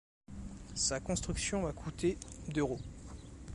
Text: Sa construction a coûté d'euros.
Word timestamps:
Sa 0.73 0.99
construction 0.99 1.67
a 1.67 1.73
coûté 1.73 2.17
d'euros. 2.47 2.79